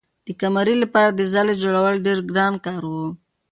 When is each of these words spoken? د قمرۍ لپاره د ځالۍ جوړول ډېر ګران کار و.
د 0.25 0.27
قمرۍ 0.41 0.75
لپاره 0.83 1.09
د 1.13 1.21
ځالۍ 1.33 1.55
جوړول 1.63 1.95
ډېر 2.05 2.17
ګران 2.29 2.53
کار 2.65 2.81
و. 2.93 2.95